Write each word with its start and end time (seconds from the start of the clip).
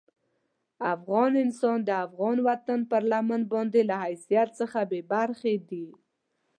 افغان 0.93 1.31
انسان 1.43 1.77
د 1.85 1.89
افغان 2.05 2.37
وطن 2.47 2.79
پر 2.91 3.01
لمن 3.11 3.41
باندې 3.53 3.81
له 3.89 3.95
حیثیت 4.03 4.49
څخه 4.59 4.79
بې 4.89 5.01
برخې 5.11 5.55
دي. 5.69 5.87